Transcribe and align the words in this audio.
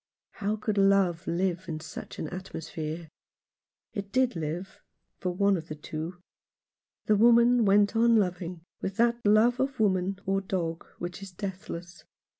How 0.31 0.55
could 0.55 0.79
love 0.79 1.27
live 1.27 1.65
in 1.69 1.79
such 1.79 2.17
an 2.17 2.25
atmo 2.29 2.63
sphere? 2.63 3.11
It 3.93 4.11
did 4.11 4.35
live, 4.35 4.81
for 5.19 5.29
one 5.31 5.55
of 5.55 5.67
the 5.67 5.75
two. 5.75 6.19
The 7.05 7.15
woman 7.15 7.65
went 7.65 7.95
on 7.95 8.15
loving 8.15 8.61
with 8.81 8.95
that 8.97 9.23
love 9.23 9.59
of 9.59 9.79
woman 9.79 10.17
or 10.25 10.41
dog 10.41 10.87
which 10.97 11.21
is 11.21 11.31
deathless. 11.31 12.03